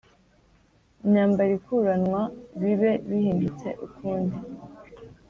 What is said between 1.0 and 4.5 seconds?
Imyambaro ikuranwa bibe bihindutse ukundi